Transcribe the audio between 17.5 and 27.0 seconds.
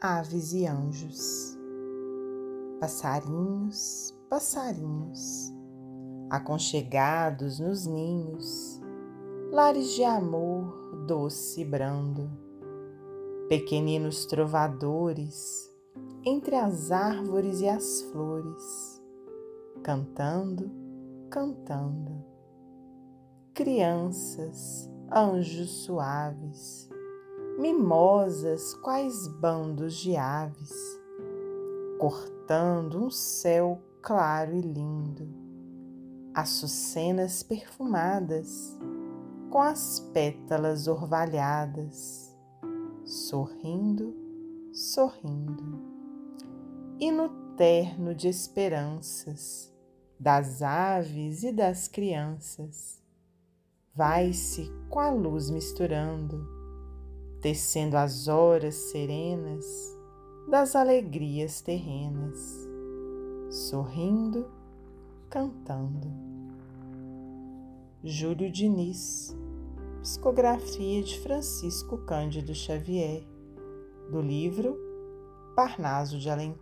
e as flores, cantando, cantando. Crianças, anjos suaves,